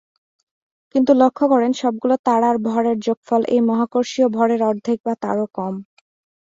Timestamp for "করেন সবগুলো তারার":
1.53-2.55